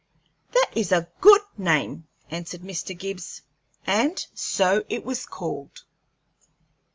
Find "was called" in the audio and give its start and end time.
5.05-5.83